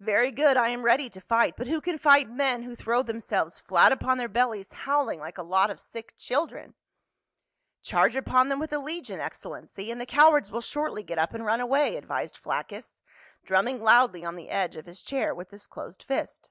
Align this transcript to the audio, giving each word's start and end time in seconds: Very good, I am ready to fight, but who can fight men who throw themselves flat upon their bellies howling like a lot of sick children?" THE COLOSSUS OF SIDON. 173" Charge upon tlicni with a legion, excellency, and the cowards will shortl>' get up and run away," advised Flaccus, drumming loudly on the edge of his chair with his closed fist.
Very 0.00 0.30
good, 0.32 0.56
I 0.56 0.70
am 0.70 0.80
ready 0.82 1.10
to 1.10 1.20
fight, 1.20 1.56
but 1.58 1.66
who 1.66 1.82
can 1.82 1.98
fight 1.98 2.30
men 2.30 2.62
who 2.62 2.74
throw 2.74 3.02
themselves 3.02 3.60
flat 3.60 3.92
upon 3.92 4.16
their 4.16 4.30
bellies 4.30 4.72
howling 4.72 5.20
like 5.20 5.36
a 5.36 5.42
lot 5.42 5.68
of 5.68 5.78
sick 5.78 6.14
children?" 6.16 6.70
THE 7.84 7.90
COLOSSUS 7.90 7.90
OF 7.90 7.90
SIDON. 7.90 7.90
173" 7.90 7.90
Charge 7.90 8.16
upon 8.16 8.46
tlicni 8.48 8.60
with 8.60 8.72
a 8.72 8.78
legion, 8.78 9.20
excellency, 9.20 9.90
and 9.90 10.00
the 10.00 10.06
cowards 10.06 10.50
will 10.50 10.62
shortl>' 10.62 11.04
get 11.04 11.18
up 11.18 11.34
and 11.34 11.44
run 11.44 11.60
away," 11.60 11.98
advised 11.98 12.38
Flaccus, 12.38 13.02
drumming 13.44 13.82
loudly 13.82 14.24
on 14.24 14.36
the 14.36 14.48
edge 14.48 14.78
of 14.78 14.86
his 14.86 15.02
chair 15.02 15.34
with 15.34 15.50
his 15.50 15.66
closed 15.66 16.02
fist. 16.02 16.50